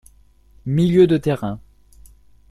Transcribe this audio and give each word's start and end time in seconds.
Milieu 0.65 1.05
de 1.05 1.15
terrain. 1.17 1.59